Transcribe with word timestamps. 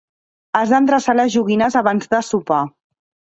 Has 0.59 0.71
d'endreçar 0.75 1.15
les 1.19 1.29
joguines 1.33 1.77
abans 1.83 2.11
de 2.15 2.23
sopar. 2.31 2.63